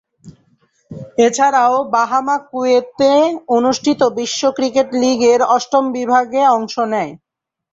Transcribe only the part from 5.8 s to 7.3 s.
বিভাগ-এ অংশ নেয়।